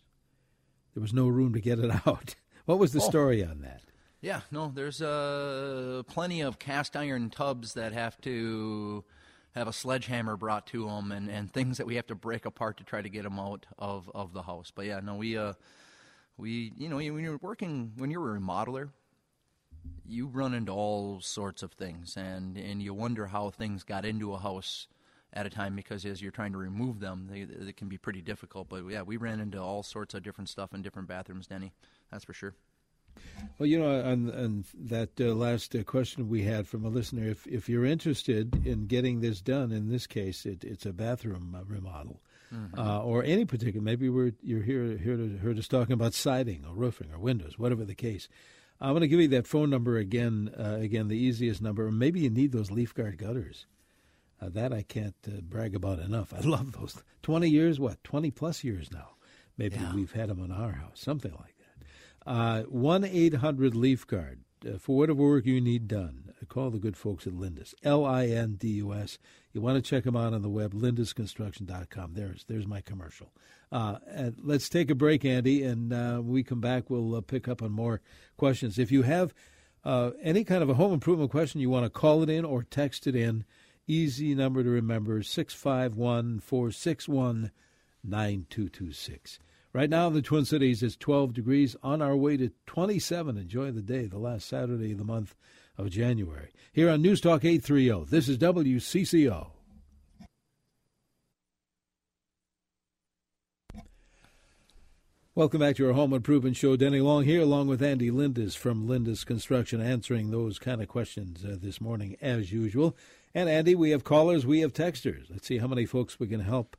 [0.94, 2.34] there was no room to get it out.
[2.64, 3.08] What was the oh.
[3.08, 3.82] story on that?
[4.22, 9.02] Yeah, no, there's uh, plenty of cast iron tubs that have to
[9.54, 12.76] have a sledgehammer brought to them and, and things that we have to break apart
[12.78, 14.70] to try to get them out of, of the house.
[14.74, 15.54] But yeah, no, we uh,
[16.36, 18.90] we you know when you're working when you're a remodeler,
[20.06, 24.32] you run into all sorts of things and and you wonder how things got into
[24.34, 24.86] a house
[25.32, 28.20] at a time because as you're trying to remove them, they, they can be pretty
[28.20, 28.68] difficult.
[28.68, 31.72] But yeah, we ran into all sorts of different stuff in different bathrooms, Denny.
[32.10, 32.54] That's for sure.
[33.59, 37.28] Well, you know, on, on that uh, last uh, question we had from a listener,
[37.28, 41.54] if if you're interested in getting this done, in this case, it, it's a bathroom
[41.54, 42.20] uh, remodel,
[42.52, 42.78] mm-hmm.
[42.78, 43.83] uh, or any particular.
[43.83, 47.59] Maybe we're you're here here to heard us talking about siding or roofing or windows,
[47.59, 48.28] whatever the case.
[48.80, 50.50] I'm going to give you that phone number again.
[50.59, 51.87] Uh, again, the easiest number.
[51.87, 53.66] Or maybe you need those leaf guard gutters.
[54.40, 55.14] Uh, that I can't
[55.50, 56.33] brag about enough.
[56.33, 57.02] I love those.
[57.22, 58.02] Twenty years, what?
[58.04, 59.11] Twenty plus years now.
[59.59, 59.94] Maybe yeah.
[59.94, 61.54] we've had them in our house, something like.
[61.59, 61.59] Uh,
[62.24, 64.40] 1 800 Leaf Guard.
[64.66, 67.74] Uh, for whatever work you need done, uh, call the good folks at Lindus.
[67.83, 69.18] L I N D U S.
[69.54, 72.12] You want to check them out on the web, lindusconstruction.com.
[72.12, 73.33] There's, there's my commercial.
[73.72, 73.96] Uh,
[74.42, 77.72] let's take a break, Andy, and uh, we come back, we'll uh, pick up on
[77.72, 78.00] more
[78.37, 78.78] questions.
[78.78, 79.33] If you have
[79.85, 82.62] uh, any kind of a home improvement question, you want to call it in or
[82.62, 83.44] text it in.
[83.87, 87.50] Easy number to remember 651 461
[88.04, 89.38] 9226.
[89.72, 93.38] Right now in the Twin Cities, it's 12 degrees on our way to 27.
[93.38, 95.37] Enjoy the day, the last Saturday of the month
[95.78, 96.50] of January.
[96.72, 99.50] Here on News Talk 830, this is WCCO.
[105.37, 106.74] Welcome back to our Home Improvement Show.
[106.74, 111.44] Denny Long here, along with Andy Lindus from Lindus Construction, answering those kind of questions
[111.44, 112.96] uh, this morning, as usual.
[113.33, 115.30] And Andy, we have callers, we have texters.
[115.30, 116.76] Let's see how many folks we can help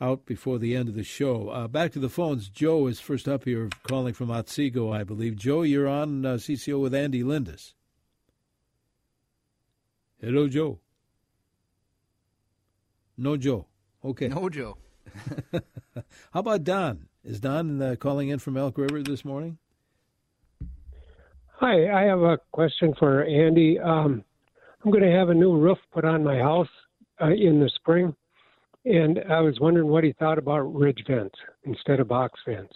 [0.00, 1.48] out before the end of the show.
[1.48, 2.48] Uh, back to the phones.
[2.48, 5.36] Joe is first up here, calling from Otsego, I believe.
[5.36, 7.74] Joe, you're on uh, CCO with Andy Lindus.
[10.20, 10.78] Hello, Joe.
[13.16, 13.66] No, Joe.
[14.04, 14.28] Okay.
[14.28, 14.76] No, Joe.
[15.52, 17.08] How about Don?
[17.24, 19.58] Is Don uh, calling in from Elk River this morning?
[21.56, 23.80] Hi, I have a question for Andy.
[23.80, 24.24] Um,
[24.84, 26.68] I'm going to have a new roof put on my house
[27.20, 28.14] uh, in the spring
[28.84, 32.74] and I was wondering what he thought about ridge vents instead of box vents.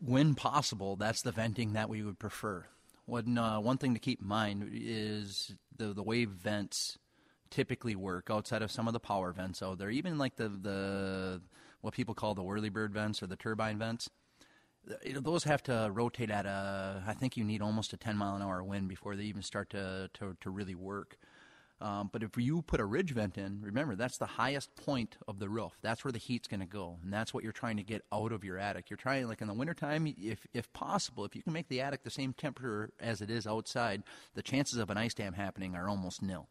[0.00, 2.66] When possible, that's the venting that we would prefer.
[3.06, 6.98] One, uh, one thing to keep in mind is the, the way vents
[7.50, 11.40] typically work outside of some of the power vents out there, even like the, the
[11.82, 14.08] what people call the whirlybird vents or the turbine vents.
[15.14, 17.04] Those have to rotate at a.
[17.06, 19.70] I think you need almost a 10 mile an hour wind before they even start
[19.70, 21.16] to, to, to really work.
[21.82, 25.40] Um, but if you put a ridge vent in, remember that's the highest point of
[25.40, 25.72] the roof.
[25.82, 28.30] That's where the heat's going to go, and that's what you're trying to get out
[28.30, 28.88] of your attic.
[28.88, 32.04] You're trying, like in the wintertime, if if possible, if you can make the attic
[32.04, 35.88] the same temperature as it is outside, the chances of an ice dam happening are
[35.88, 36.48] almost nil.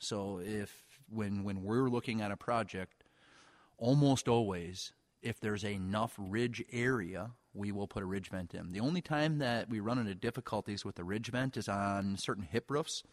[0.00, 3.04] So if when when we're looking at a project,
[3.78, 4.92] almost always,
[5.22, 8.72] if there's enough ridge area, we will put a ridge vent in.
[8.72, 12.48] The only time that we run into difficulties with the ridge vent is on certain
[12.50, 13.04] hip roofs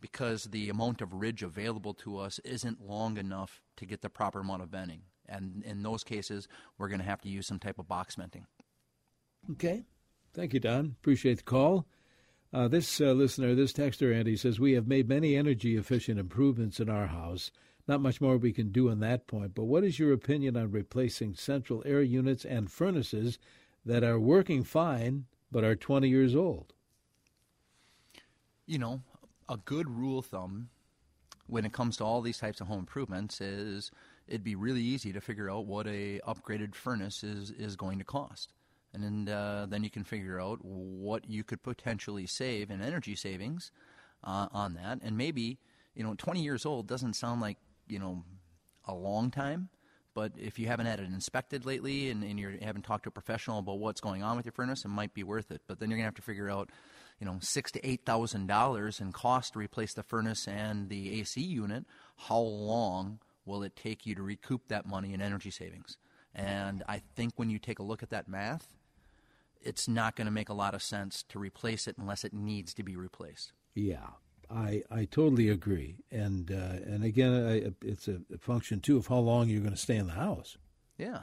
[0.00, 4.40] because the amount of ridge available to us isn't long enough to get the proper
[4.40, 5.02] amount of venting.
[5.28, 8.46] And in those cases, we're going to have to use some type of box venting.
[9.52, 9.84] Okay.
[10.34, 10.96] Thank you, Don.
[11.00, 11.86] Appreciate the call.
[12.52, 16.80] Uh, this uh, listener, this texter, Andy, says We have made many energy efficient improvements
[16.80, 17.50] in our house.
[17.88, 20.70] Not much more we can do on that point, but what is your opinion on
[20.72, 23.38] replacing central air units and furnaces
[23.84, 26.72] that are working fine but are 20 years old?
[28.66, 29.02] You know,
[29.48, 30.68] a good rule of thumb
[31.46, 33.90] when it comes to all these types of home improvements is
[34.26, 38.04] it'd be really easy to figure out what a upgraded furnace is, is going to
[38.04, 38.52] cost
[38.92, 43.70] and uh, then you can figure out what you could potentially save in energy savings
[44.24, 44.98] uh, on that.
[45.02, 45.58] And maybe
[45.94, 47.56] you know, 20 years old doesn't sound like
[47.88, 48.22] you know
[48.86, 49.68] a long time,
[50.14, 53.12] but if you haven't had it inspected lately and, and you haven't talked to a
[53.12, 55.62] professional about what's going on with your furnace, it might be worth it.
[55.66, 56.70] But then you're gonna have to figure out,
[57.20, 61.20] you know, six to eight thousand dollars in cost to replace the furnace and the
[61.20, 61.84] AC unit.
[62.16, 65.96] How long will it take you to recoup that money in energy savings?
[66.34, 68.74] And I think when you take a look at that math,
[69.62, 72.74] it's not going to make a lot of sense to replace it unless it needs
[72.74, 73.52] to be replaced.
[73.74, 74.10] Yeah,
[74.50, 79.18] I I totally agree, and uh, and again, I, it's a function too of how
[79.18, 80.56] long you're going to stay in the house.
[80.98, 81.20] Yeah,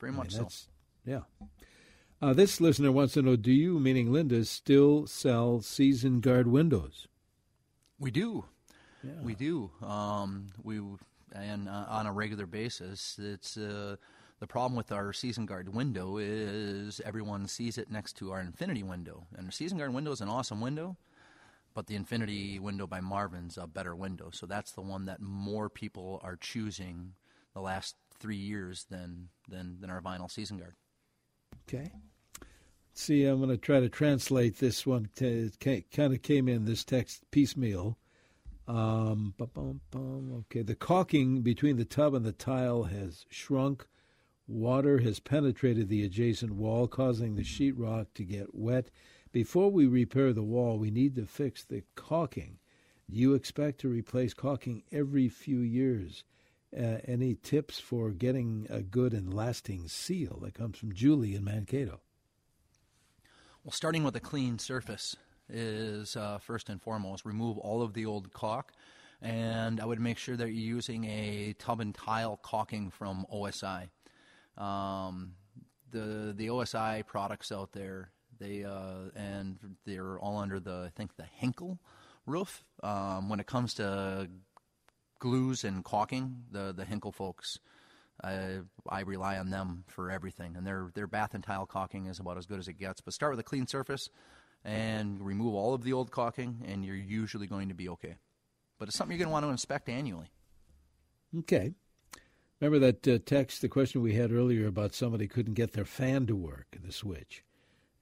[0.00, 0.70] very much I mean, so.
[1.06, 1.20] Yeah.
[2.22, 7.08] Uh, this listener wants to know: Do you, meaning Lindus, still sell season guard windows?
[7.98, 8.44] We do.
[9.02, 9.22] Yeah.
[9.22, 9.70] We do.
[9.82, 10.80] Um, we
[11.32, 13.18] and uh, on a regular basis.
[13.18, 13.96] It's uh,
[14.40, 18.82] the problem with our season guard window is everyone sees it next to our infinity
[18.82, 19.26] window.
[19.36, 20.96] And the season guard window is an awesome window,
[21.74, 24.30] but the infinity window by Marvin's a better window.
[24.32, 27.12] So that's the one that more people are choosing
[27.54, 30.74] the last three years than than, than our vinyl season guard.
[31.68, 31.90] Okay.
[32.92, 35.08] See, I'm going to try to translate this one.
[35.20, 37.98] It kind of came in this text piecemeal.
[38.68, 43.86] Um, okay, the caulking between the tub and the tile has shrunk
[44.50, 48.90] Water has penetrated the adjacent wall, causing the sheetrock to get wet.
[49.30, 52.58] Before we repair the wall, we need to fix the caulking.
[53.08, 56.24] Do you expect to replace caulking every few years?
[56.76, 60.40] Uh, any tips for getting a good and lasting seal?
[60.42, 62.00] That comes from Julie in Mankato.
[63.62, 67.26] Well, starting with a clean surface is uh, first and foremost.
[67.26, 68.72] Remove all of the old caulk,
[69.20, 73.90] and I would make sure that you're using a tub and tile caulking from OSI.
[74.56, 75.34] Um,
[75.90, 81.16] the the OSI products out there, they uh, and they're all under the I think
[81.16, 81.78] the Henkel
[82.24, 82.64] roof.
[82.82, 84.30] Um, when it comes to
[85.18, 87.58] glues and caulking, the the Henkel folks,
[88.22, 92.18] I, I rely on them for everything, and their their bath and tile caulking is
[92.18, 93.00] about as good as it gets.
[93.00, 94.08] But start with a clean surface
[94.64, 98.16] and remove all of the old caulking, and you're usually going to be okay.
[98.78, 100.30] But it's something you're going to want to inspect annually.
[101.38, 101.72] Okay.
[102.60, 106.26] Remember that uh, text, the question we had earlier about somebody couldn't get their fan
[106.26, 107.42] to work, the switch.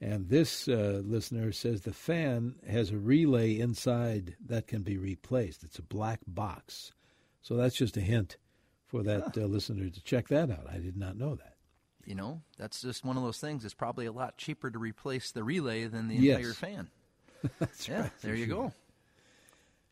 [0.01, 5.63] And this uh, listener says the fan has a relay inside that can be replaced.
[5.63, 6.93] It's a black box.
[7.41, 8.37] So that's just a hint
[8.89, 10.67] for that uh, listener to check that out.
[10.69, 11.55] I did not know that.
[12.05, 13.65] You know, that's just one of those things.
[13.65, 16.39] It's probably a lot cheaper to replace the relay than the yes.
[16.39, 16.89] entire fan.
[17.59, 18.11] that's yeah, right.
[18.23, 18.55] There you sure.
[18.55, 18.73] go.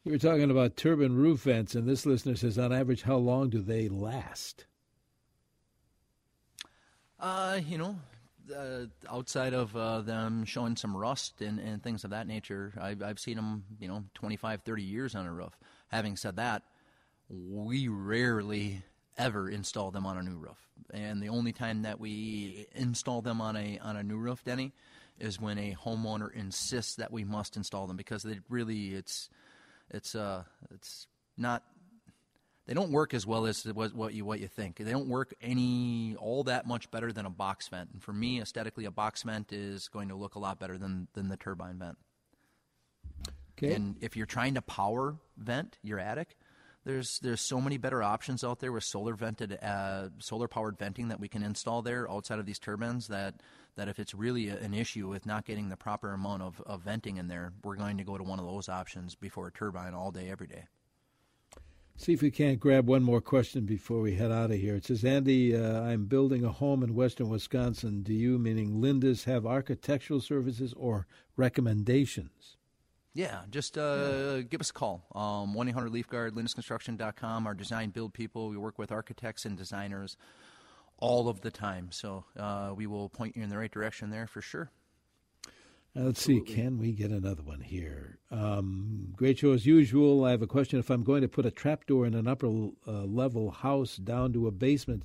[0.05, 3.51] We were talking about turbine roof vents, and this listener says, on average, how long
[3.51, 4.65] do they last?
[7.19, 7.97] Uh, you know,
[8.57, 13.03] uh, outside of uh, them showing some rust and, and things of that nature, I've,
[13.03, 15.59] I've seen them, you know, 25, 30 years on a roof.
[15.89, 16.63] Having said that,
[17.29, 18.83] we rarely
[19.17, 20.59] ever install them on a new roof.
[20.93, 24.73] And the only time that we install them on a on a new roof, Denny,
[25.19, 29.29] is when a homeowner insists that we must install them because it really it's
[29.91, 31.07] it's uh it's
[31.37, 31.63] not
[32.67, 34.77] they don't work as well as what you what you think.
[34.77, 37.91] They don't work any all that much better than a box vent.
[37.93, 41.07] And for me, aesthetically, a box vent is going to look a lot better than
[41.15, 41.97] than the turbine vent.
[43.57, 43.73] Okay.
[43.73, 46.37] And if you're trying to power vent your attic,
[46.87, 51.09] there's there's so many better options out there with solar vented uh, solar powered venting
[51.09, 53.35] that we can install there outside of these turbines that
[53.75, 57.19] that if it's really an issue with not getting the proper amount of, of venting
[57.19, 60.11] in there, we're going to go to one of those options before a turbine all
[60.11, 60.65] day every day.
[61.99, 64.77] See if we can't grab one more question before we head out of here.
[64.77, 68.03] It says, Andy, uh, I'm building a home in western Wisconsin.
[68.03, 71.07] Do you, meaning Lindus, have architectural services or
[71.37, 72.56] recommendations?
[73.17, 75.07] Yeah, just uh, give us a call.
[75.15, 77.47] Um, 1 800 Leaf Guard, lindusconstruction.com.
[77.47, 78.51] Our design build people.
[78.51, 80.19] We work with architects and designers
[80.99, 81.89] all of the time.
[81.93, 84.71] So uh, we will point you in the right direction there for sure.
[85.97, 88.19] Uh, let's see, can we get another one here?
[88.31, 90.23] Um, great show as usual.
[90.23, 90.79] I have a question.
[90.79, 94.47] If I'm going to put a trapdoor in an upper uh, level house down to
[94.47, 95.05] a basement,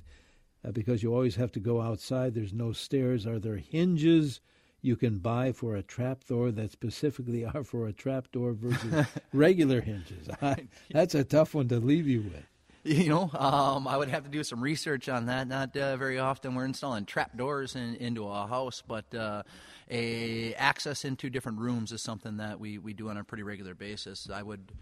[0.62, 4.42] uh, because you always have to go outside, there's no stairs, are there hinges
[4.82, 10.28] you can buy for a trapdoor that specifically are for a trapdoor versus regular hinges?
[10.90, 12.44] That's a tough one to leave you with.
[12.84, 15.46] You know, um, I would have to do some research on that.
[15.46, 19.44] Not uh, very often we're installing trap doors in, into a house, but uh,
[19.88, 23.76] a access into different rooms is something that we, we do on a pretty regular
[23.76, 24.28] basis.
[24.32, 24.72] I would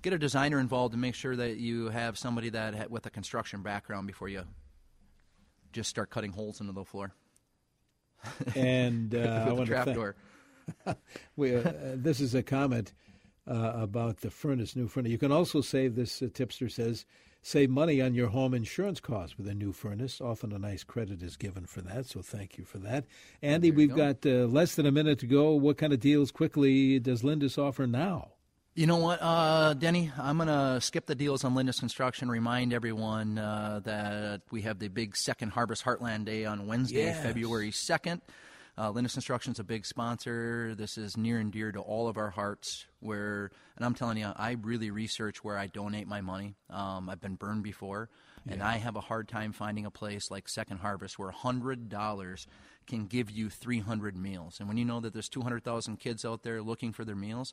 [0.00, 3.10] get a designer involved to make sure that you have somebody that ha- with a
[3.10, 4.44] construction background before you
[5.72, 7.12] just start cutting holes into the floor.
[8.56, 9.98] And uh, I want to trap thank-
[11.36, 12.92] we, uh, this is a comment
[13.46, 15.10] uh, about the furnace, new furnace.
[15.10, 17.04] You can also save, this uh, tipster says,
[17.42, 20.20] save money on your home insurance costs with a new furnace.
[20.20, 23.04] Often a nice credit is given for that, so thank you for that.
[23.42, 23.96] Andy, we've go.
[23.96, 25.50] got uh, less than a minute to go.
[25.52, 28.32] What kind of deals quickly does Lindus offer now?
[28.74, 30.10] You know what, uh, Denny?
[30.18, 32.30] I'm going to skip the deals on Lindus Construction.
[32.30, 37.22] Remind everyone uh, that we have the big second Harvest Heartland Day on Wednesday, Yes.
[37.22, 38.22] February 2nd.
[38.78, 40.74] Uh, Construction is a big sponsor.
[40.74, 42.86] This is near and dear to all of our hearts.
[43.00, 46.54] Where, and I'm telling you, I really research where I donate my money.
[46.70, 48.08] Um, I've been burned before,
[48.48, 52.46] and I have a hard time finding a place like Second Harvest where hundred dollars
[52.86, 54.56] can give you 300 meals.
[54.58, 57.52] And when you know that there's 200,000 kids out there looking for their meals,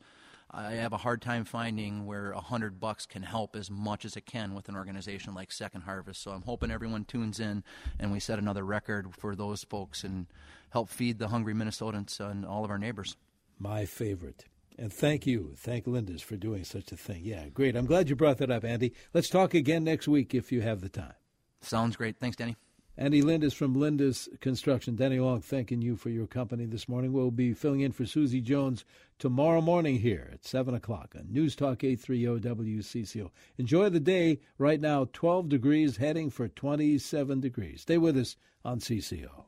[0.52, 4.18] I have a hard time finding where a hundred bucks can help as much as
[4.18, 6.24] it can with an organization like Second Harvest.
[6.24, 7.64] So I'm hoping everyone tunes in
[8.00, 10.26] and we set another record for those folks and
[10.72, 13.16] help feed the hungry Minnesotans and all of our neighbors.
[13.60, 14.46] My favorite.
[14.78, 15.54] And thank you.
[15.58, 17.22] Thank Lindus for doing such a thing.
[17.26, 17.76] Yeah, great.
[17.76, 18.94] I'm glad you brought that up, Andy.
[19.14, 21.14] Let's talk again next week if you have the time.
[21.62, 22.18] Sounds great.
[22.20, 22.56] Thanks, Danny.
[23.00, 24.98] Andy Lindus from Lindus Construction.
[24.98, 27.14] Danny Long, thanking you for your company this morning.
[27.14, 28.84] We'll be filling in for Susie Jones
[29.18, 33.32] tomorrow morning here at 7 o'clock on News Talk 830 WCCO.
[33.58, 34.42] Enjoy the day.
[34.58, 37.84] Right now, 12 degrees, heading for 27 degrees.
[37.84, 38.36] Stay with us
[38.66, 39.46] on CCO.